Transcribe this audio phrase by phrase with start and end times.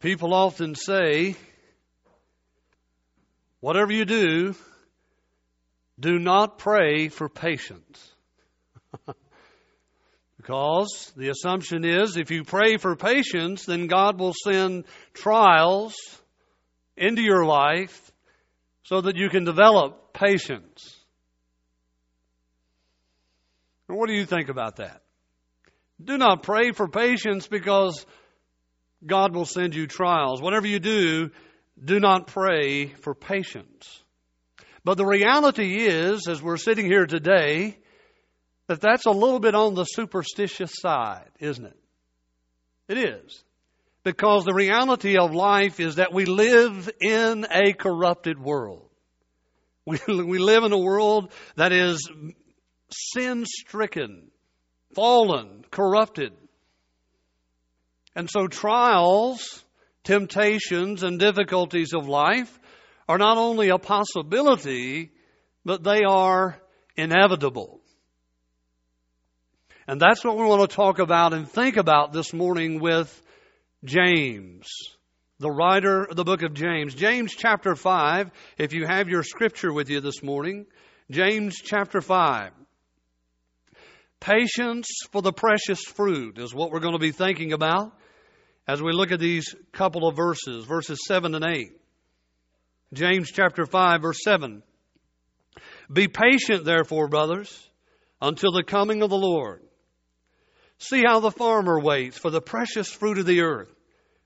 [0.00, 1.36] People often say,
[3.60, 4.54] whatever you do,
[5.98, 8.12] do not pray for patience.
[10.38, 15.94] because the assumption is if you pray for patience, then God will send trials
[16.96, 18.10] into your life
[18.84, 20.96] so that you can develop patience.
[23.86, 25.02] What do you think about that?
[26.02, 28.06] Do not pray for patience because
[29.04, 30.42] God will send you trials.
[30.42, 31.30] Whatever you do,
[31.82, 34.02] do not pray for patience.
[34.84, 37.78] But the reality is, as we're sitting here today,
[38.66, 41.76] that that's a little bit on the superstitious side, isn't it?
[42.88, 43.42] It is.
[44.04, 48.88] Because the reality of life is that we live in a corrupted world.
[49.84, 52.08] We, we live in a world that is
[52.90, 54.30] sin stricken,
[54.94, 56.32] fallen, corrupted.
[58.20, 59.64] And so trials,
[60.04, 62.60] temptations, and difficulties of life
[63.08, 65.10] are not only a possibility,
[65.64, 66.60] but they are
[66.98, 67.80] inevitable.
[69.88, 73.10] And that's what we want to talk about and think about this morning with
[73.84, 74.68] James,
[75.38, 76.94] the writer of the book of James.
[76.94, 80.66] James chapter 5, if you have your scripture with you this morning,
[81.10, 82.52] James chapter 5.
[84.20, 87.94] Patience for the precious fruit is what we're going to be thinking about
[88.66, 91.72] as we look at these couple of verses, verses 7 and 8.
[92.92, 94.62] James chapter 5, verse 7.
[95.92, 97.68] Be patient, therefore, brothers,
[98.20, 99.62] until the coming of the Lord.
[100.78, 103.72] See how the farmer waits for the precious fruit of the earth,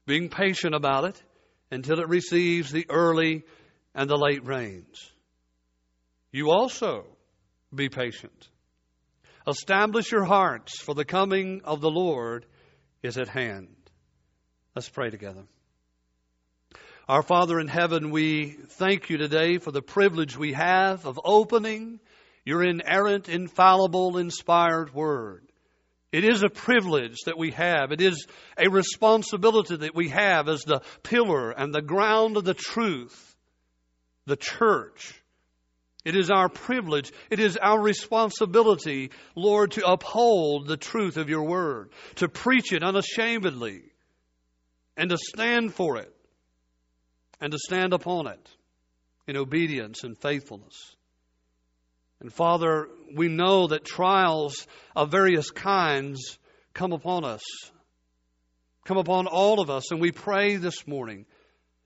[0.07, 1.23] being patient about it
[1.71, 3.45] until it receives the early
[3.95, 5.11] and the late rains.
[6.31, 7.07] You also
[7.75, 8.49] be patient.
[9.47, 12.47] Establish your hearts, for the coming of the Lord
[13.03, 13.74] is at hand.
[14.75, 15.45] Let's pray together.
[17.09, 22.01] Our Father in heaven, we thank you today for the privilege we have of opening
[22.45, 25.47] your inerrant, infallible, inspired word.
[26.11, 27.93] It is a privilege that we have.
[27.93, 28.27] It is
[28.59, 33.37] a responsibility that we have as the pillar and the ground of the truth,
[34.27, 35.15] the church.
[36.05, 37.13] It is our privilege.
[37.31, 42.83] It is our responsibility, Lord, to uphold the truth of your word, to preach it
[42.83, 43.85] unashamedly,
[44.97, 46.15] and to stand for it,
[47.41, 48.49] and to stand upon it
[49.27, 50.97] in obedience and faithfulness.
[52.21, 56.39] And Father, we know that trials of various kinds
[56.73, 57.43] come upon us,
[58.85, 61.27] come upon all of us, and we pray this morning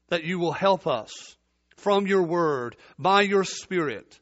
[0.08, 1.36] that you will help us
[1.76, 4.18] from your word by your spirit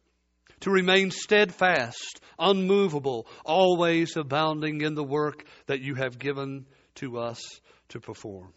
[0.61, 6.67] to remain steadfast, unmovable, always abounding in the work that you have given
[6.97, 8.53] to us to perform.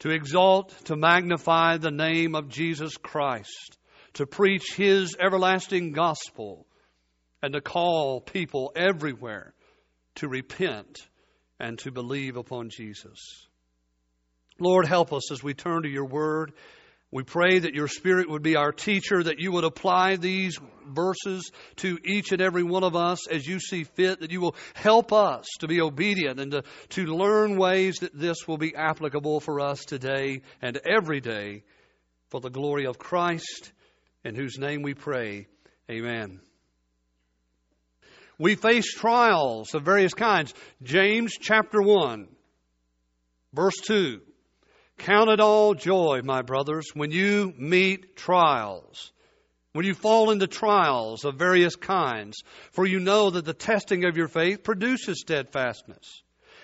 [0.00, 3.78] To exalt, to magnify the name of Jesus Christ,
[4.14, 6.66] to preach his everlasting gospel,
[7.42, 9.54] and to call people everywhere
[10.16, 10.98] to repent
[11.60, 13.46] and to believe upon Jesus.
[14.60, 16.52] Lord, help us as we turn to your word
[17.10, 21.50] we pray that your Spirit would be our teacher, that you would apply these verses
[21.76, 25.12] to each and every one of us as you see fit, that you will help
[25.12, 29.60] us to be obedient and to, to learn ways that this will be applicable for
[29.60, 31.62] us today and every day
[32.28, 33.72] for the glory of Christ,
[34.22, 35.46] in whose name we pray.
[35.90, 36.40] Amen.
[38.38, 40.52] We face trials of various kinds.
[40.82, 42.28] James chapter 1,
[43.54, 44.20] verse 2.
[44.98, 49.12] Count it all joy, my brothers, when you meet trials,
[49.72, 52.42] when you fall into trials of various kinds,
[52.72, 56.22] for you know that the testing of your faith produces steadfastness.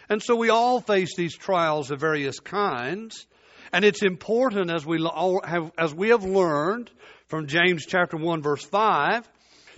[0.09, 3.27] And so we all face these trials of various kinds,
[3.73, 5.03] and it's important as we
[5.44, 6.91] have, as we have learned
[7.28, 9.28] from James chapter 1 verse 5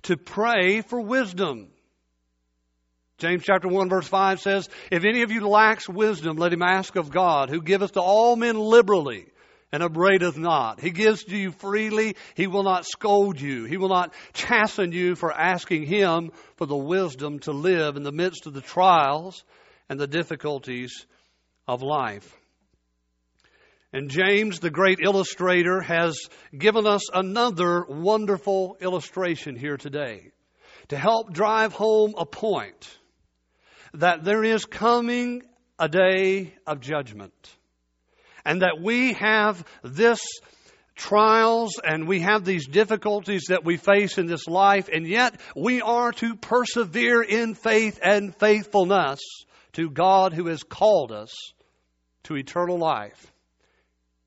[0.03, 1.69] to pray for wisdom.
[3.19, 6.97] James chapter 1 verse 5 says, If any of you lacks wisdom, let him ask
[6.97, 9.27] of God, who giveth to all men liberally
[9.73, 10.81] and upbraideth not.
[10.81, 12.17] He gives to you freely.
[12.35, 13.65] He will not scold you.
[13.65, 18.13] He will not chasten you for asking him for the wisdom to live in the
[18.13, 19.45] midst of the trials
[19.89, 21.07] and the difficulties
[21.67, 22.37] of life.
[23.95, 26.19] And James, the great illustrator, has
[26.57, 30.33] given us another wonderful illustration here today
[30.89, 32.89] to help drive home a point
[34.01, 35.43] that there is coming
[35.79, 37.33] a day of judgment.
[38.45, 40.21] And that we have this
[40.95, 45.83] trials and we have these difficulties that we face in this life, and yet we
[45.83, 49.21] are to persevere in faith and faithfulness
[49.73, 51.35] to God who has called us
[52.25, 53.33] to eternal life.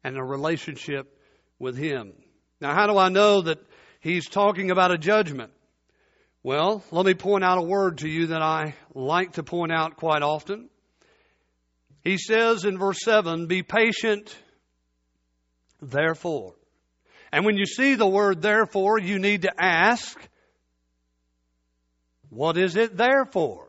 [0.04, 1.20] and a relationship
[1.60, 2.14] with Him.
[2.62, 3.60] Now, how do I know that
[4.00, 5.52] he's talking about a judgment?
[6.42, 9.98] Well, let me point out a word to you that I like to point out
[9.98, 10.70] quite often.
[12.02, 14.34] He says in verse 7, Be patient,
[15.82, 16.56] therefore.
[17.34, 20.18] And when you see the word therefore, you need to ask,
[22.30, 23.68] What is it there for?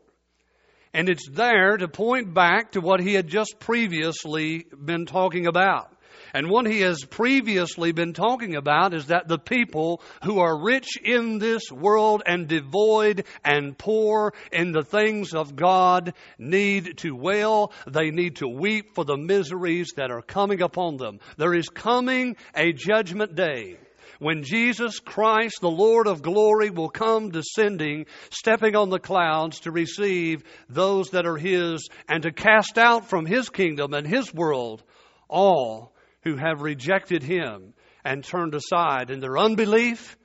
[0.93, 5.91] And it's there to point back to what he had just previously been talking about.
[6.33, 10.97] And what he has previously been talking about is that the people who are rich
[11.03, 17.71] in this world and devoid and poor in the things of God need to wail.
[17.87, 21.19] They need to weep for the miseries that are coming upon them.
[21.37, 23.77] There is coming a judgment day
[24.21, 29.71] when Jesus Christ, the Lord of glory, will come descending, stepping on the clouds to
[29.71, 34.83] receive those that are His and to cast out from His kingdom and His world
[35.27, 35.91] all
[36.23, 37.73] who have rejected him
[38.03, 40.17] and turned aside in their unbelief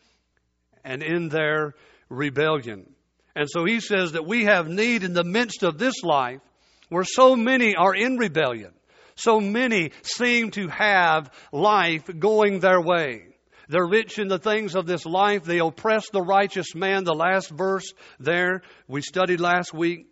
[0.84, 1.74] and in their
[2.08, 2.86] rebellion.
[3.34, 6.40] And so he says that we have need in the midst of this life
[6.88, 8.72] where so many are in rebellion.
[9.16, 13.26] So many seem to have life going their way.
[13.68, 15.44] They're rich in the things of this life.
[15.44, 17.04] They oppress the righteous man.
[17.04, 20.06] The last verse there we studied last week,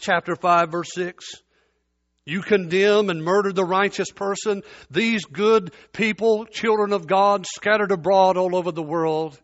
[0.00, 1.42] chapter 5, verse 6.
[2.24, 4.62] You condemn and murder the righteous person.
[4.90, 9.40] These good people, children of God, scattered abroad all over the world,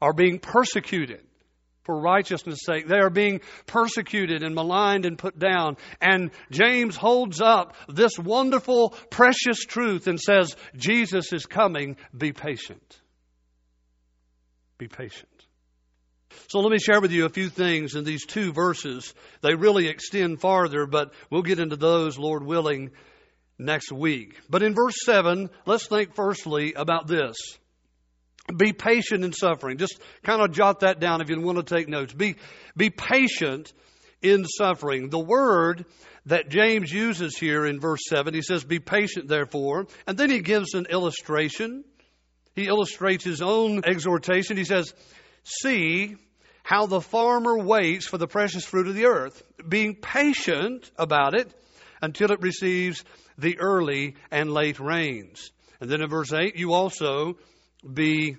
[0.00, 1.22] are being persecuted
[1.84, 2.86] for righteousness' sake.
[2.86, 5.76] They are being persecuted and maligned and put down.
[6.00, 11.96] And James holds up this wonderful, precious truth and says, Jesus is coming.
[12.16, 13.00] Be patient.
[14.76, 15.35] Be patient.
[16.48, 19.12] So let me share with you a few things in these two verses.
[19.42, 22.90] They really extend farther, but we'll get into those, Lord willing,
[23.58, 24.40] next week.
[24.48, 27.36] But in verse 7, let's think firstly about this.
[28.54, 29.78] Be patient in suffering.
[29.78, 32.12] Just kind of jot that down if you want to take notes.
[32.12, 32.36] Be,
[32.76, 33.72] be patient
[34.22, 35.08] in suffering.
[35.08, 35.84] The word
[36.26, 39.86] that James uses here in verse 7, he says, Be patient, therefore.
[40.06, 41.84] And then he gives an illustration.
[42.54, 44.56] He illustrates his own exhortation.
[44.56, 44.92] He says,
[45.42, 46.16] See
[46.66, 51.48] how the farmer waits for the precious fruit of the earth, being patient about it
[52.02, 53.04] until it receives
[53.38, 55.52] the early and late rains.
[55.80, 57.38] And then in verse 8, you also
[57.88, 58.36] be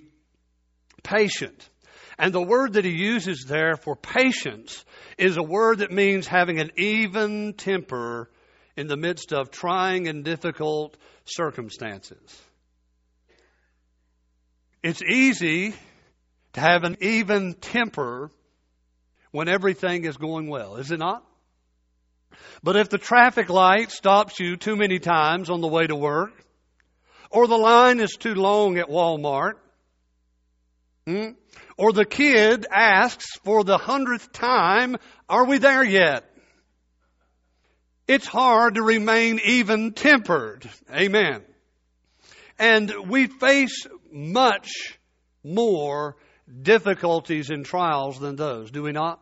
[1.04, 1.70] patient.
[2.20, 4.84] And the word that he uses there for patience
[5.18, 8.30] is a word that means having an even temper
[8.76, 12.42] in the midst of trying and difficult circumstances.
[14.84, 15.76] It's easy
[16.54, 18.32] to have an even temper
[19.32, 21.24] when everything is going well, is it not?
[22.64, 26.32] But if the traffic light stops you too many times on the way to work,
[27.30, 29.54] or the line is too long at Walmart,
[31.06, 31.30] hmm,
[31.78, 34.98] or the kid asks for the hundredth time,
[35.30, 36.30] Are we there yet?
[38.08, 40.70] It's hard to remain even tempered.
[40.92, 41.44] Amen.
[42.58, 44.98] And we face much
[45.44, 46.16] more
[46.62, 49.20] difficulties and trials than those, do we not?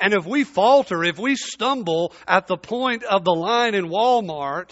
[0.00, 4.70] And if we falter, if we stumble at the point of the line in Walmart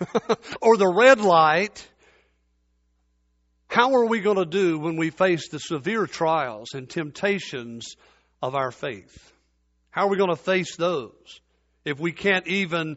[0.60, 1.86] or the red light,
[3.68, 7.96] how are we going to do when we face the severe trials and temptations
[8.42, 9.32] of our faith?
[9.90, 11.40] How are we going to face those
[11.84, 12.96] if we can't even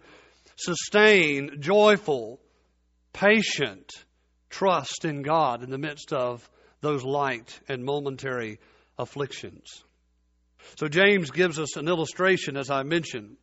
[0.58, 2.40] sustain joyful,
[3.14, 3.90] patient
[4.50, 6.50] trust in God in the midst of
[6.86, 8.60] those light and momentary
[9.00, 9.84] afflictions.
[10.78, 13.38] So James gives us an illustration, as I mentioned.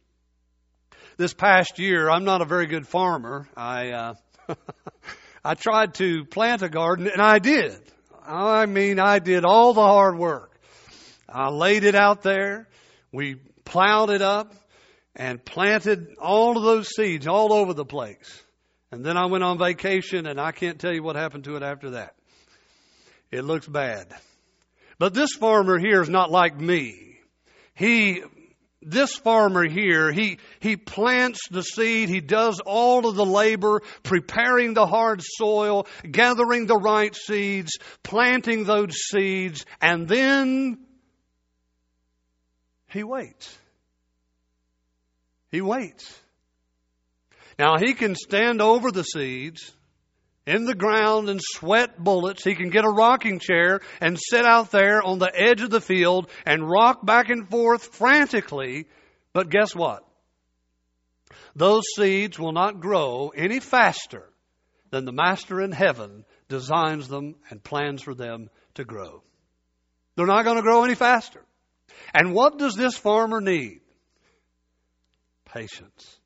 [1.17, 3.49] This past year, I'm not a very good farmer.
[3.57, 4.15] I uh,
[5.45, 7.81] I tried to plant a garden, and I did.
[8.25, 10.57] I mean, I did all the hard work.
[11.29, 12.69] I laid it out there.
[13.11, 14.55] We plowed it up
[15.17, 18.43] and planted all of those seeds all over the place.
[18.93, 21.65] And then I went on vacation, and I can't tell you what happened to it
[21.65, 22.15] after that.
[23.33, 24.15] It looks bad.
[24.99, 27.19] But this farmer here is not like me.
[27.75, 28.23] He,
[28.83, 34.75] this farmer here, he, he plants the seed, he does all of the labor, preparing
[34.75, 40.79] the hard soil, gathering the right seeds, planting those seeds, and then
[42.89, 43.57] he waits.
[45.51, 46.21] He waits.
[47.59, 49.73] Now he can stand over the seeds
[50.47, 52.45] in the ground and sweat bullets.
[52.45, 55.81] He can get a rocking chair and sit out there on the edge of the
[55.81, 58.87] field and rock back and forth frantically.
[59.33, 60.05] But guess what?
[61.55, 64.29] those seeds will not grow any faster
[64.91, 69.23] than the Master in heaven designs them and plans for them to grow.
[70.17, 71.45] They're not going to grow any faster.
[72.15, 73.81] And what does this farmer need?
[75.47, 76.19] Patience.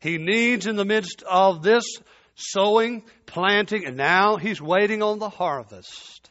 [0.00, 1.84] He needs in the midst of this
[2.34, 6.30] sowing, planting, and now he's waiting on the harvest.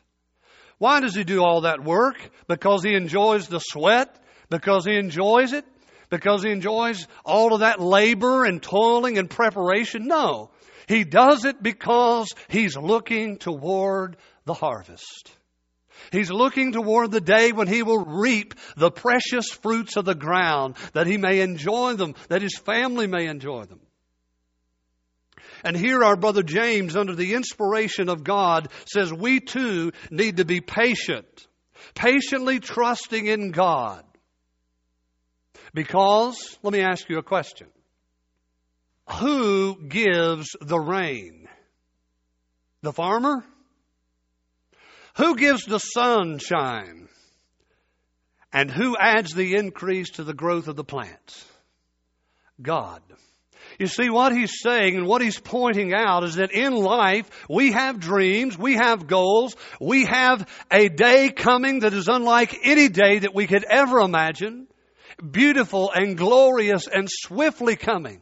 [0.78, 2.18] Why does he do all that work?
[2.48, 4.16] Because he enjoys the sweat?
[4.50, 5.66] Because he enjoys it?
[6.10, 10.08] Because he enjoys all of that labor and toiling and preparation?
[10.08, 10.50] No.
[10.88, 15.32] He does it because he's looking toward the harvest.
[16.12, 20.76] He's looking toward the day when he will reap the precious fruits of the ground,
[20.94, 23.80] that he may enjoy them, that his family may enjoy them.
[25.64, 30.46] And here our brother James, under the inspiration of God, says we too need to
[30.46, 31.48] be patient,
[31.94, 34.04] patiently trusting in God.
[35.74, 37.68] Because, let me ask you a question.
[39.20, 41.48] Who gives the rain?
[42.82, 43.46] The farmer?
[45.18, 47.08] Who gives the sunshine?
[48.54, 51.46] And who adds the increase to the growth of the plants?
[52.62, 53.02] God.
[53.82, 57.72] You see, what he's saying and what he's pointing out is that in life, we
[57.72, 63.18] have dreams, we have goals, we have a day coming that is unlike any day
[63.18, 64.68] that we could ever imagine,
[65.32, 68.22] beautiful and glorious and swiftly coming.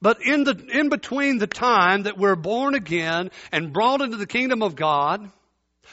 [0.00, 4.26] But in the, in between the time that we're born again and brought into the
[4.26, 5.30] kingdom of God,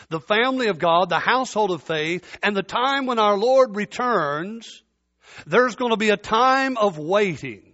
[0.07, 4.83] the family of God, the household of faith, and the time when our Lord returns,
[5.45, 7.70] there's going to be a time of waiting.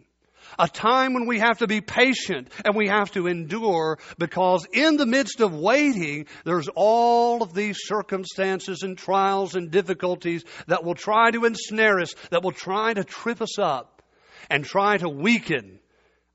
[0.60, 4.98] A time when we have to be patient and we have to endure because in
[4.98, 10.96] the midst of waiting, there's all of these circumstances and trials and difficulties that will
[10.96, 14.02] try to ensnare us, that will try to trip us up
[14.50, 15.80] and try to weaken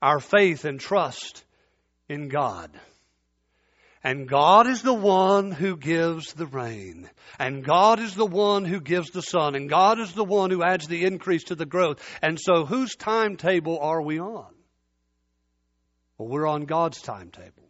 [0.01, 1.43] our faith and trust
[2.07, 2.71] in God.
[4.03, 7.09] And God is the one who gives the rain.
[7.39, 9.55] And God is the one who gives the sun.
[9.55, 12.03] And God is the one who adds the increase to the growth.
[12.21, 14.53] And so whose timetable are we on?
[16.17, 17.63] Well, we're on God's timetable.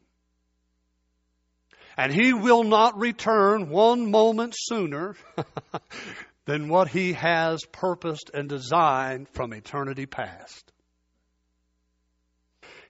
[1.96, 5.16] And He will not return one moment sooner
[6.46, 10.73] than what He has purposed and designed from eternity past.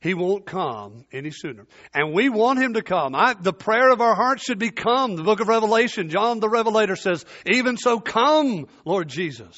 [0.03, 1.65] He won't come any sooner.
[1.93, 3.15] And we want Him to come.
[3.15, 5.15] I, the prayer of our hearts should be come.
[5.15, 9.57] The book of Revelation, John the Revelator says, even so come, Lord Jesus.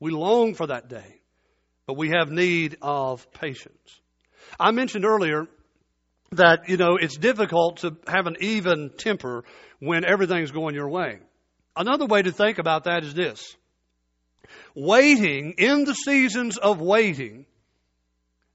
[0.00, 1.20] We long for that day,
[1.86, 4.00] but we have need of patience.
[4.58, 5.46] I mentioned earlier
[6.30, 9.44] that, you know, it's difficult to have an even temper
[9.80, 11.18] when everything's going your way.
[11.76, 13.54] Another way to think about that is this.
[14.74, 17.44] Waiting in the seasons of waiting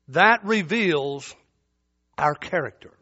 [0.10, 1.36] that reveals
[2.18, 2.94] our character.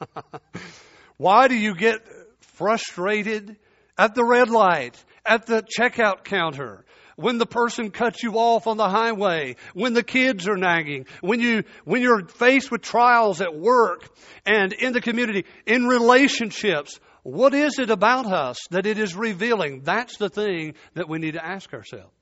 [1.16, 2.00] Why do you get
[2.40, 3.56] frustrated
[3.98, 6.84] at the red light, at the checkout counter,
[7.16, 11.40] when the person cuts you off on the highway, when the kids are nagging, when
[11.40, 14.08] you, when you're faced with trials at work
[14.46, 19.82] and in the community, in relationships, what is it about us that it is revealing?
[19.82, 22.14] That's the thing that we need to ask ourselves.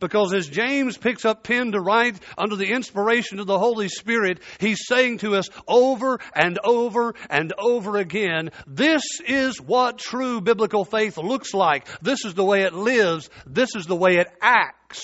[0.00, 4.40] Because as James picks up pen to write under the inspiration of the Holy Spirit,
[4.58, 10.84] he's saying to us over and over and over again, this is what true biblical
[10.84, 11.86] faith looks like.
[12.00, 13.30] This is the way it lives.
[13.46, 15.02] This is the way it acts.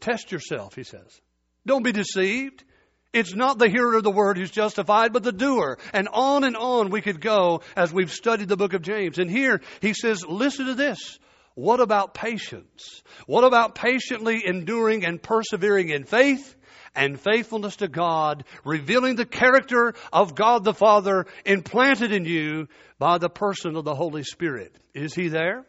[0.00, 1.20] Test yourself, he says.
[1.66, 2.64] Don't be deceived.
[3.12, 5.78] It's not the hearer of the word who's justified, but the doer.
[5.92, 9.18] And on and on we could go as we've studied the book of James.
[9.18, 11.18] And here he says, listen to this.
[11.54, 13.02] What about patience?
[13.26, 16.56] What about patiently enduring and persevering in faith
[16.94, 23.18] and faithfulness to God, revealing the character of God the Father implanted in you by
[23.18, 24.74] the person of the Holy Spirit?
[24.94, 25.64] Is He there?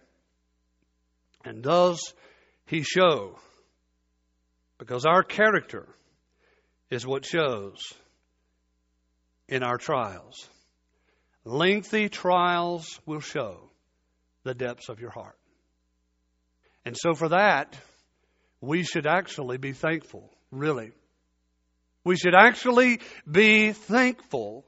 [1.43, 2.13] And does
[2.65, 3.37] He show?
[4.77, 5.87] Because our character
[6.89, 7.79] is what shows
[9.47, 10.47] in our trials.
[11.43, 13.69] Lengthy trials will show
[14.43, 15.37] the depths of your heart.
[16.85, 17.77] And so for that,
[18.59, 20.91] we should actually be thankful, really.
[22.03, 24.65] We should actually be thankful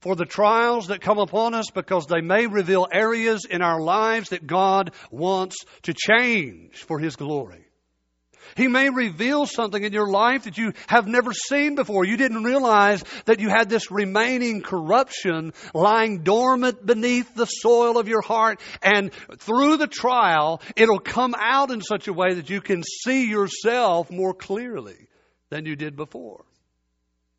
[0.00, 4.30] for the trials that come upon us because they may reveal areas in our lives
[4.30, 7.66] that God wants to change for His glory.
[8.56, 12.04] He may reveal something in your life that you have never seen before.
[12.04, 18.08] You didn't realize that you had this remaining corruption lying dormant beneath the soil of
[18.08, 18.60] your heart.
[18.82, 23.28] And through the trial, it'll come out in such a way that you can see
[23.28, 25.08] yourself more clearly
[25.50, 26.44] than you did before.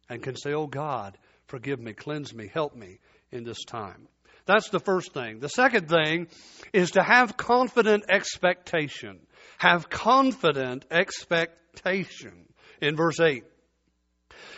[0.09, 1.17] And can say, Oh God,
[1.47, 2.99] forgive me, cleanse me, help me
[3.31, 4.07] in this time.
[4.45, 5.39] That's the first thing.
[5.39, 6.27] The second thing
[6.73, 9.19] is to have confident expectation.
[9.61, 12.33] Have confident expectation
[12.81, 13.43] in verse 8.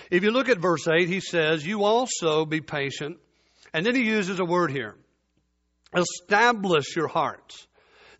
[0.10, 3.18] If you look at verse 8, he says, You also be patient.
[3.74, 4.96] And then he uses a word here
[5.94, 7.68] establish your hearts.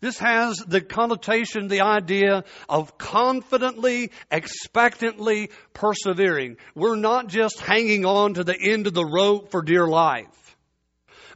[0.02, 6.58] This has the connotation, the idea of confidently, expectantly persevering.
[6.74, 10.43] We're not just hanging on to the end of the rope for dear life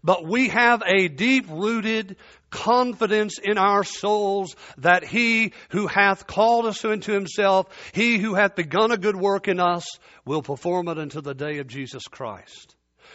[0.02, 2.16] but we have a deep rooted
[2.50, 8.54] confidence in our souls that he who hath called us into himself, he who hath
[8.54, 9.86] begun a good work in us,
[10.24, 12.74] will perform it until the day of Jesus Christ.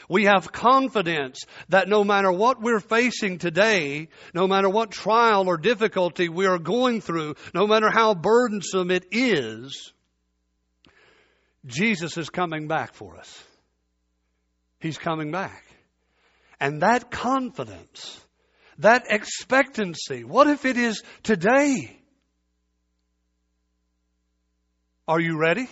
[0.09, 5.57] We have confidence that no matter what we're facing today, no matter what trial or
[5.57, 9.93] difficulty we are going through, no matter how burdensome it is,
[11.65, 13.43] Jesus is coming back for us.
[14.79, 15.63] He's coming back.
[16.63, 18.21] And that confidence,
[18.77, 21.99] that expectancy, what if it is today?
[25.05, 25.67] Are you ready?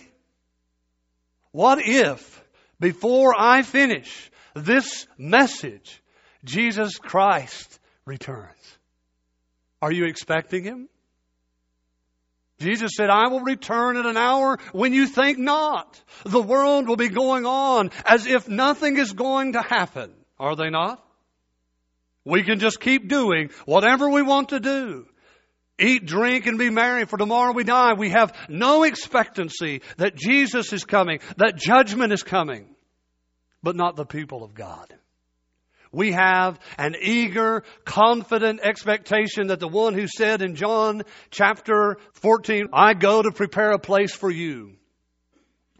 [1.50, 2.44] What if,
[2.78, 6.02] before I finish this message,
[6.44, 8.78] Jesus Christ returns?
[9.80, 10.90] Are you expecting Him?
[12.60, 15.98] Jesus said, I will return at an hour when you think not.
[16.26, 20.12] The world will be going on as if nothing is going to happen.
[20.38, 21.04] Are they not?
[22.24, 25.06] We can just keep doing whatever we want to do.
[25.78, 27.94] Eat, drink, and be merry, for tomorrow we die.
[27.94, 32.66] We have no expectancy that Jesus is coming, that judgment is coming,
[33.62, 34.94] but not the people of God.
[35.90, 42.68] We have an eager, confident expectation that the one who said in John chapter 14,
[42.72, 44.76] I go to prepare a place for you.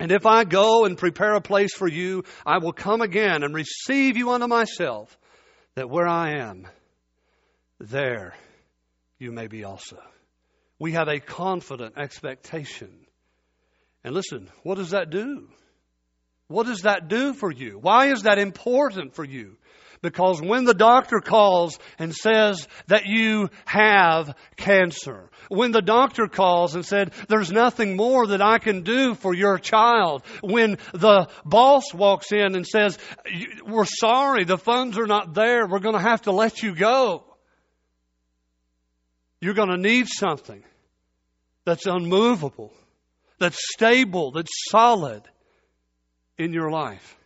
[0.02, 3.54] And if I go and prepare a place for you, I will come again and
[3.54, 5.16] receive you unto myself,
[5.76, 6.66] that where I am,
[7.78, 8.34] there
[9.20, 9.98] you may be also.
[10.80, 12.90] We have a confident expectation.
[14.02, 15.46] And listen, what does that do?
[16.48, 17.78] What does that do for you?
[17.80, 19.56] Why is that important for you?
[20.02, 26.74] Because when the doctor calls and says that you have cancer, when the doctor calls
[26.74, 31.94] and said, there's nothing more that I can do for your child, when the boss
[31.94, 32.98] walks in and says,
[33.64, 37.22] we're sorry, the funds are not there, we're going to have to let you go.
[39.40, 40.64] You're going to need something
[41.64, 42.72] that's unmovable,
[43.38, 45.22] that's stable, that's solid
[46.38, 47.16] in your life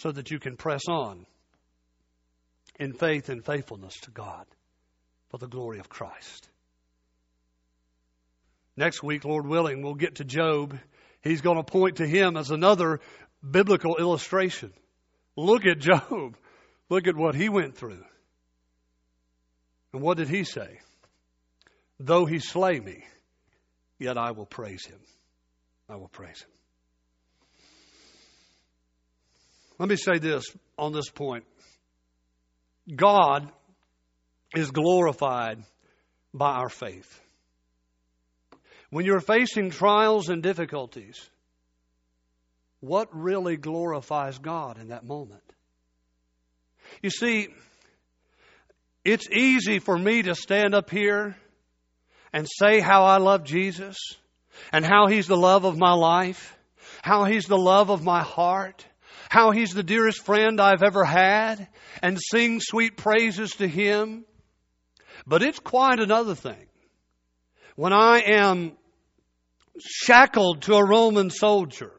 [0.00, 1.26] so that you can press on
[2.78, 4.46] in faith and faithfulness to God
[5.28, 6.48] for the glory of Christ.
[8.78, 10.78] Next week, Lord willing, we'll get to Job.
[11.20, 13.00] He's going to point to him as another
[13.48, 14.72] biblical illustration.
[15.36, 16.34] Look at Job.
[16.88, 18.02] Look at what he went through.
[19.92, 20.80] And what did he say?
[21.98, 23.04] Though he slay me,
[23.98, 25.00] yet I will praise him.
[25.90, 26.59] I will praise him.
[29.80, 30.44] Let me say this
[30.78, 31.44] on this point
[32.94, 33.50] God
[34.54, 35.62] is glorified
[36.34, 37.18] by our faith.
[38.90, 41.18] When you're facing trials and difficulties,
[42.80, 45.42] what really glorifies God in that moment?
[47.00, 47.48] You see,
[49.02, 51.36] it's easy for me to stand up here
[52.34, 53.96] and say how I love Jesus
[54.72, 56.54] and how He's the love of my life,
[57.00, 58.84] how He's the love of my heart,
[59.30, 61.68] how He's the dearest friend I've ever had,
[62.02, 64.24] and sing sweet praises to Him.
[65.24, 66.66] But it's quite another thing
[67.76, 68.72] when I am
[69.78, 71.92] shackled to a Roman soldier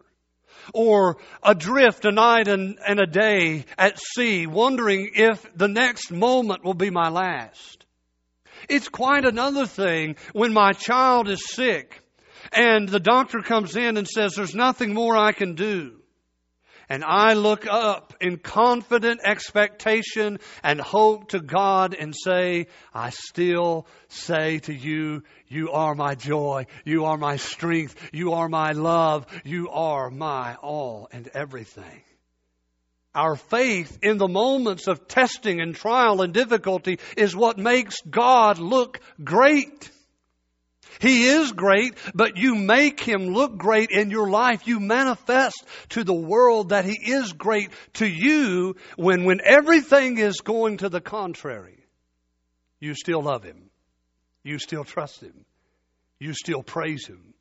[0.73, 6.65] or adrift a night and, and, a day at sea, wondering if the next moment
[6.65, 7.85] will be my last.
[8.67, 12.03] It's quite another thing when my child is sick
[12.51, 16.00] and the doctor comes in and says, There's nothing more I can do
[16.91, 23.87] and I look up in confident expectation and hope to God and say, I still
[24.09, 29.25] say to you, you are my joy, you are my strength, you are my love,
[29.45, 32.03] you are my all and everything.
[33.15, 38.59] Our faith in the moments of testing and trial and difficulty is what makes God
[38.59, 39.89] look great.
[41.01, 44.67] He is great, but you make Him look great in your life.
[44.67, 50.41] You manifest to the world that He is great to you when, when everything is
[50.41, 51.83] going to the contrary.
[52.79, 53.71] You still love Him.
[54.43, 55.45] You still trust Him.
[56.19, 57.33] You still praise Him.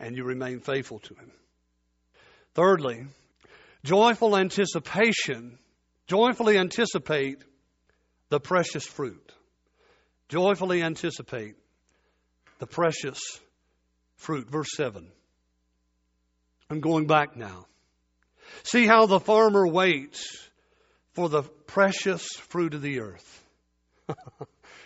[0.00, 1.30] And you remain faithful to Him.
[2.54, 3.06] Thirdly,
[3.84, 5.60] joyful anticipation,
[6.08, 7.44] joyfully anticipate
[8.28, 9.32] the precious fruit.
[10.28, 11.54] Joyfully anticipate
[12.60, 13.18] the precious
[14.16, 14.48] fruit.
[14.48, 15.10] Verse 7.
[16.70, 17.66] I'm going back now.
[18.62, 20.48] See how the farmer waits
[21.14, 23.44] for the precious fruit of the earth.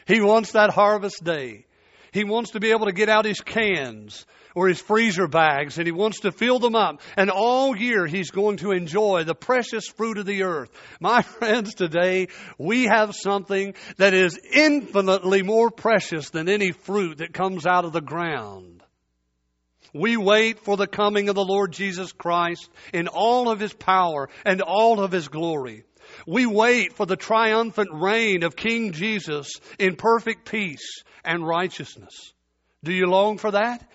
[0.06, 1.66] he wants that harvest day.
[2.14, 4.24] He wants to be able to get out his cans
[4.55, 7.00] or his freezer bags and he wants to fill them up.
[7.16, 10.70] And all year he's going to enjoy the precious fruit of the earth.
[11.00, 17.35] My friends, today we have something that is infinitely more precious than any fruit that
[17.35, 18.85] comes out of the ground.
[19.92, 24.29] We wait for the coming of the Lord Jesus Christ in all of his power
[24.44, 25.83] and all of his glory.
[26.27, 29.48] We wait for the triumphant reign of King Jesus
[29.79, 32.33] in perfect peace and righteousness.
[32.83, 33.88] Do you long for that?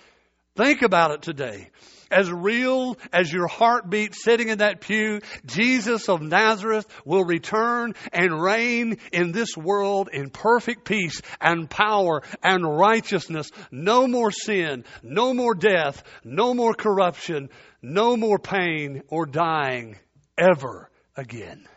[0.55, 1.69] Think about it today.
[2.11, 8.41] As real as your heartbeat sitting in that pew, Jesus of Nazareth will return and
[8.41, 13.51] reign in this world in perfect peace and power and righteousness.
[13.69, 17.49] No more sin, no more death, no more corruption,
[17.83, 19.95] no more pain or dying
[20.35, 21.67] ever again.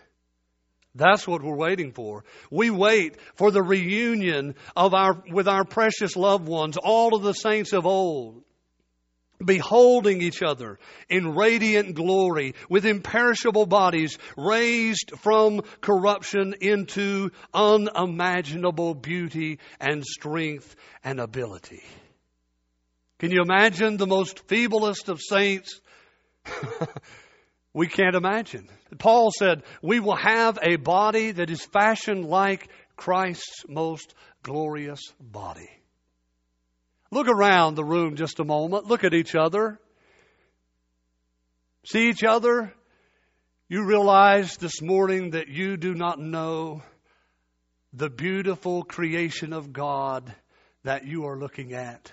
[0.94, 2.24] That's what we're waiting for.
[2.50, 7.32] We wait for the reunion of our, with our precious loved ones, all of the
[7.32, 8.42] saints of old
[9.44, 10.78] beholding each other
[11.08, 20.74] in radiant glory with imperishable bodies raised from corruption into unimaginable beauty and strength
[21.04, 21.82] and ability.
[23.18, 25.80] Can you imagine the most feeblest of saints?
[27.74, 28.68] we can't imagine.
[28.98, 35.70] Paul said, We will have a body that is fashioned like Christ's most glorious body.
[37.10, 38.86] Look around the room just a moment.
[38.86, 39.78] Look at each other.
[41.84, 42.72] See each other.
[43.68, 46.82] You realize this morning that you do not know
[47.92, 50.34] the beautiful creation of God
[50.84, 52.12] that you are looking at.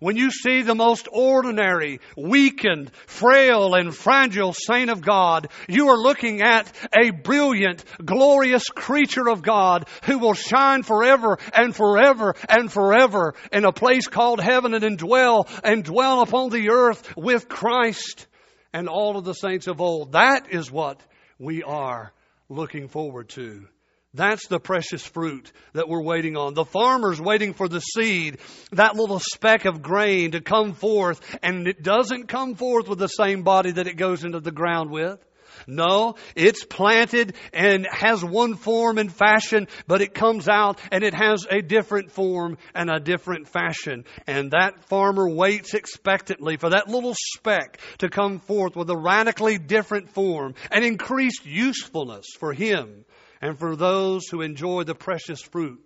[0.00, 5.98] When you see the most ordinary, weakened, frail, and fragile saint of God, you are
[5.98, 12.72] looking at a brilliant, glorious creature of God who will shine forever and forever and
[12.72, 18.26] forever in a place called heaven and dwell and dwell upon the earth with Christ
[18.72, 20.12] and all of the saints of old.
[20.12, 20.98] That is what
[21.38, 22.12] we are
[22.48, 23.66] looking forward to.
[24.12, 26.54] That's the precious fruit that we're waiting on.
[26.54, 28.38] The farmer's waiting for the seed,
[28.72, 33.06] that little speck of grain to come forth, and it doesn't come forth with the
[33.06, 35.24] same body that it goes into the ground with.
[35.68, 41.14] No, it's planted and has one form and fashion, but it comes out and it
[41.14, 44.04] has a different form and a different fashion.
[44.26, 49.58] And that farmer waits expectantly for that little speck to come forth with a radically
[49.58, 53.04] different form and increased usefulness for him
[53.40, 55.80] and for those who enjoy the precious fruit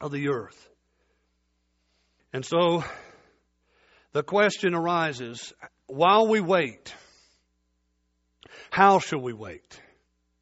[0.00, 0.68] of the earth.
[2.32, 2.84] And so
[4.12, 5.52] the question arises
[5.86, 6.94] while we wait,
[8.70, 9.80] how shall we wait?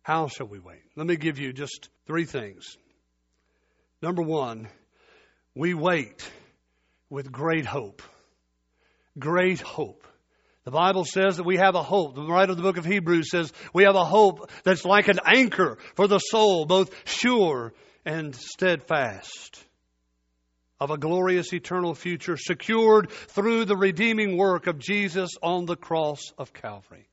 [0.03, 0.83] How shall we wait?
[0.96, 2.76] Let me give you just three things.
[4.00, 4.68] Number one,
[5.55, 6.29] we wait
[7.11, 8.03] with great hope.
[9.18, 10.07] Great hope.
[10.64, 12.14] The Bible says that we have a hope.
[12.14, 15.18] The writer of the book of Hebrews says we have a hope that's like an
[15.25, 17.73] anchor for the soul, both sure
[18.05, 19.64] and steadfast.
[20.79, 26.20] Of a glorious eternal future secured through the redeeming work of Jesus on the cross
[26.38, 27.07] of Calvary.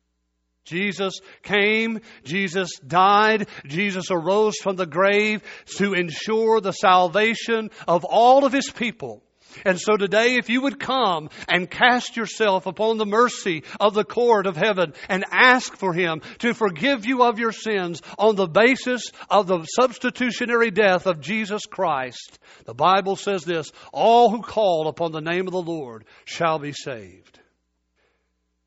[0.63, 5.41] Jesus came, Jesus died, Jesus arose from the grave
[5.77, 9.23] to ensure the salvation of all of his people
[9.65, 14.03] and so today, if you would come and cast yourself upon the mercy of the
[14.03, 18.47] court of heaven and ask for Him to forgive you of your sins on the
[18.47, 24.87] basis of the substitutionary death of Jesus Christ, the Bible says this all who call
[24.87, 27.39] upon the name of the Lord shall be saved.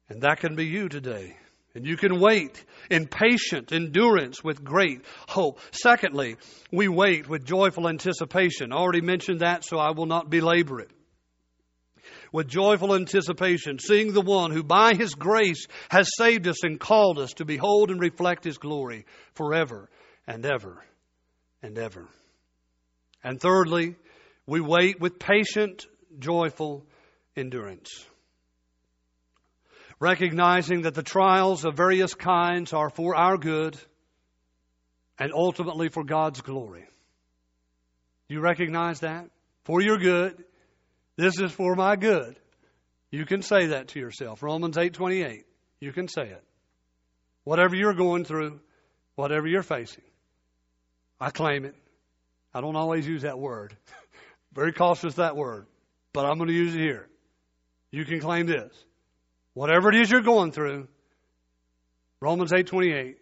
[0.08, 1.36] And that can be you today.
[1.74, 5.60] And you can wait in patient endurance with great hope.
[5.70, 6.36] Secondly,
[6.72, 8.72] we wait with joyful anticipation.
[8.72, 10.90] I already mentioned that, so I will not belabor it.
[12.32, 17.18] With joyful anticipation, seeing the one who by his grace has saved us and called
[17.18, 19.04] us to behold and reflect his glory
[19.34, 19.88] forever
[20.26, 20.84] and ever
[21.62, 22.08] and ever.
[23.22, 23.96] And thirdly,
[24.46, 25.86] we wait with patient,
[26.18, 26.84] joyful
[27.36, 27.90] endurance.
[30.00, 33.78] Recognizing that the trials of various kinds are for our good
[35.18, 36.86] and ultimately for God's glory.
[38.28, 39.28] Do you recognize that?
[39.64, 40.42] For your good.
[41.16, 42.36] This is for my good.
[43.10, 44.42] You can say that to yourself.
[44.42, 45.44] Romans 8:28.
[45.80, 46.44] You can say it.
[47.44, 48.60] Whatever you're going through,
[49.16, 50.04] whatever you're facing.
[51.20, 51.74] I claim it.
[52.54, 53.76] I don't always use that word.
[54.52, 55.66] Very cautious that word,
[56.12, 57.08] but I'm going to use it here.
[57.90, 58.72] You can claim this.
[59.54, 60.88] Whatever it is you're going through,
[62.20, 63.16] Romans 8:28,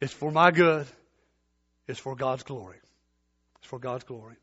[0.00, 0.86] it's for my good.
[1.86, 2.78] It's for God's glory.
[3.58, 4.36] It's for God's glory.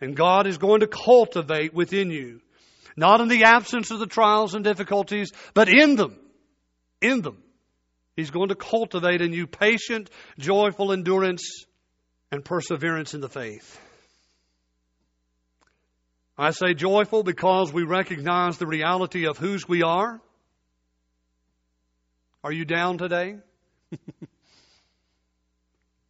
[0.00, 2.40] And God is going to cultivate within you,
[2.96, 6.18] not in the absence of the trials and difficulties, but in them.
[7.00, 7.42] In them.
[8.16, 11.64] He's going to cultivate in you patient, joyful endurance
[12.30, 13.80] and perseverance in the faith.
[16.36, 20.20] I say joyful because we recognize the reality of whose we are.
[22.44, 23.38] Are you down today?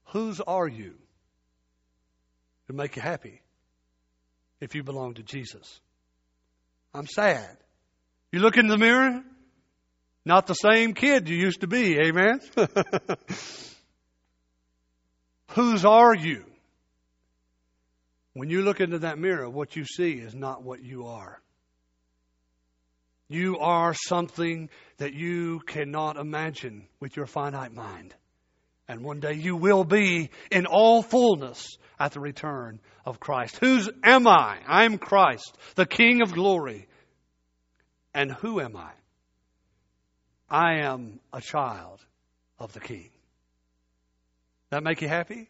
[0.07, 0.94] whose are you
[2.66, 3.40] to make you happy
[4.61, 5.81] if you belong to Jesus?
[6.92, 7.57] I'm sad.
[8.33, 9.23] You look in the mirror,
[10.25, 12.40] not the same kid you used to be, amen?
[15.51, 16.44] Whose are you?
[18.33, 21.40] When you look into that mirror, what you see is not what you are.
[23.28, 28.14] You are something that you cannot imagine with your finite mind.
[28.87, 33.56] And one day you will be in all fullness at the return of Christ.
[33.56, 34.58] Whose am I?
[34.66, 36.87] I am Christ, the King of glory.
[38.12, 38.90] And who am I?
[40.48, 42.04] I am a child
[42.58, 43.10] of the King.
[44.70, 45.48] That make you happy?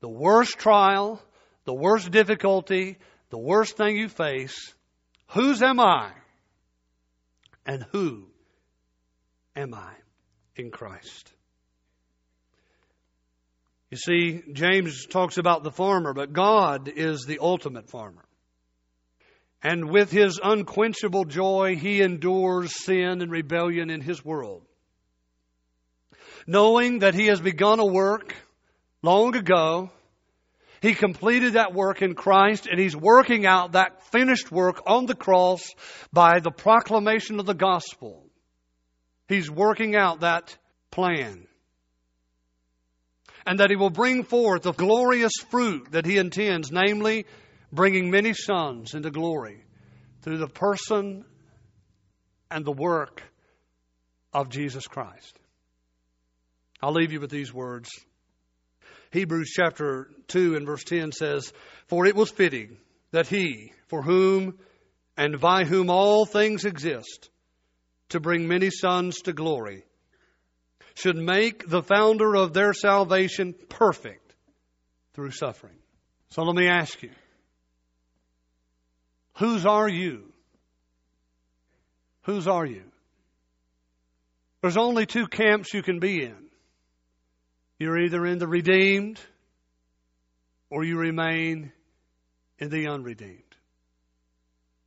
[0.00, 1.22] The worst trial,
[1.64, 2.98] the worst difficulty,
[3.30, 4.74] the worst thing you face,
[5.28, 6.10] whose am I?
[7.64, 8.28] And who
[9.54, 9.92] am I
[10.54, 11.32] in Christ?
[13.90, 18.24] You see, James talks about the farmer, but God is the ultimate farmer.
[19.62, 24.62] And with his unquenchable joy, he endures sin and rebellion in his world.
[26.46, 28.34] Knowing that he has begun a work
[29.02, 29.90] long ago,
[30.86, 35.16] he completed that work in Christ and he's working out that finished work on the
[35.16, 35.74] cross
[36.12, 38.24] by the proclamation of the gospel.
[39.26, 40.56] He's working out that
[40.92, 41.48] plan.
[43.44, 47.26] And that he will bring forth the glorious fruit that he intends, namely
[47.72, 49.64] bringing many sons into glory
[50.22, 51.24] through the person
[52.48, 53.24] and the work
[54.32, 55.36] of Jesus Christ.
[56.80, 57.88] I'll leave you with these words.
[59.12, 61.52] Hebrews chapter 2 and verse 10 says,
[61.86, 62.76] For it was fitting
[63.12, 64.58] that he, for whom
[65.16, 67.30] and by whom all things exist,
[68.10, 69.84] to bring many sons to glory,
[70.94, 74.34] should make the founder of their salvation perfect
[75.14, 75.78] through suffering.
[76.30, 77.10] So let me ask you,
[79.38, 80.32] Whose are you?
[82.22, 82.84] Whose are you?
[84.62, 86.45] There's only two camps you can be in.
[87.78, 89.20] You're either in the redeemed
[90.70, 91.72] or you remain
[92.58, 93.42] in the unredeemed.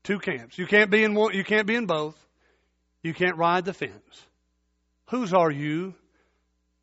[0.04, 0.58] Two camps.
[0.58, 2.16] You can't be in one, you can't be in both.
[3.04, 4.26] You can't ride the fence.
[5.10, 5.94] Whose are you?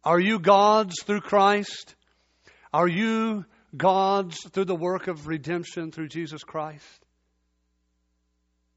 [0.05, 1.95] Are you God's through Christ?
[2.73, 3.45] Are you
[3.77, 7.07] God's through the work of redemption through Jesus Christ?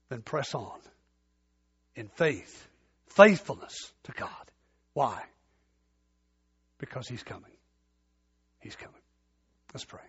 [0.10, 0.80] then press on
[1.96, 2.68] in faith,
[3.08, 4.52] faithfulness to God.
[4.94, 5.22] Why?
[6.80, 7.52] Because He's coming.
[8.60, 9.02] He's coming.
[9.74, 10.02] Let's pray.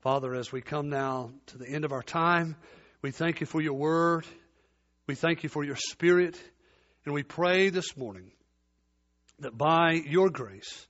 [0.00, 2.56] Father, as we come now to the end of our time,
[3.00, 4.26] we thank you for your word.
[5.06, 6.38] We thank you for your spirit.
[7.04, 8.32] And we pray this morning
[9.40, 10.86] that by your grace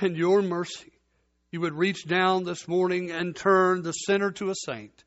[0.00, 0.92] and your mercy,
[1.52, 5.04] you would reach down this morning and turn the sinner to a saint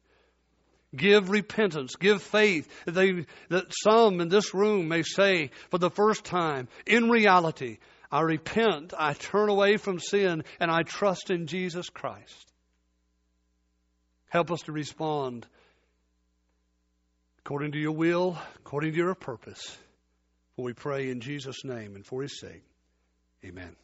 [0.95, 2.69] Give repentance, give faith.
[2.85, 7.79] They, that some in this room may say for the first time, in reality,
[8.13, 12.54] I repent, I turn away from sin, and I trust in Jesus Christ.
[14.30, 15.47] Help us to respond
[17.39, 19.76] according to your will, according to your purpose.
[20.56, 22.62] For we pray in Jesus' name and for his sake.
[23.43, 23.76] Amen.